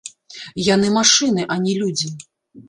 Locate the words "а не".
1.57-1.77